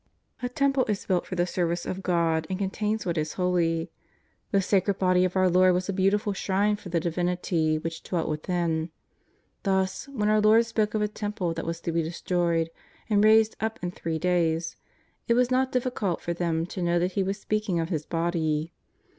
A 0.41 0.49
temple 0.49 0.83
is 0.85 1.05
built 1.05 1.27
for 1.27 1.35
the 1.35 1.45
service 1.45 1.85
of 1.85 2.01
God 2.01 2.47
and 2.49 2.57
contains 2.57 3.05
what 3.05 3.19
is 3.19 3.33
holy. 3.33 3.91
The 4.49 4.59
sacred 4.59 4.97
body 4.97 5.23
of 5.25 5.35
our 5.35 5.47
Lord 5.47 5.75
was 5.75 5.89
a 5.89 5.93
beautiful 5.93 6.33
shrine 6.33 6.75
for 6.75 6.89
the 6.89 6.99
Divinity 6.99 7.77
which 7.77 8.01
dwelt 8.01 8.27
within. 8.27 8.89
Thus, 9.61 10.07
when 10.07 10.27
our 10.27 10.41
I^ord 10.41 10.65
spoke 10.65 10.95
of 10.95 11.03
a 11.03 11.07
Temple 11.07 11.53
that 11.53 11.67
was 11.67 11.79
to 11.81 11.91
be 11.91 12.01
destroyed 12.01 12.71
and 13.11 13.23
raised 13.23 13.55
up 13.59 13.77
in 13.83 13.91
three 13.91 14.17
days, 14.17 14.75
it 15.27 15.35
was 15.35 15.51
not 15.51 15.71
difficult 15.71 16.19
for 16.19 16.33
them 16.33 16.65
to 16.65 16.81
know 16.81 16.97
that 16.97 17.11
He 17.11 17.21
was 17.21 17.39
speaking 17.39 17.79
of 17.79 17.89
His 17.89 18.07
body. 18.07 18.73